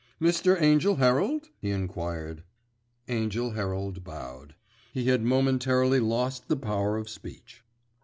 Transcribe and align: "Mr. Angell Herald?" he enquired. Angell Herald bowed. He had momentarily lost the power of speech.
"Mr. 0.19 0.59
Angell 0.59 0.95
Herald?" 0.95 1.49
he 1.59 1.69
enquired. 1.69 2.41
Angell 3.07 3.51
Herald 3.51 4.03
bowed. 4.03 4.55
He 4.91 5.09
had 5.09 5.21
momentarily 5.23 5.99
lost 5.99 6.47
the 6.47 6.57
power 6.57 6.97
of 6.97 7.07
speech. 7.07 7.63